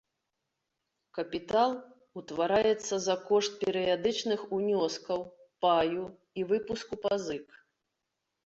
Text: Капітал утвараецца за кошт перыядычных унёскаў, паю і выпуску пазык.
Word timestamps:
Капітал 1.17 1.71
утвараецца 2.21 2.95
за 3.07 3.15
кошт 3.27 3.53
перыядычных 3.65 4.39
унёскаў, 4.57 5.19
паю 5.67 6.03
і 6.41 6.47
выпуску 6.55 6.93
пазык. 7.05 7.45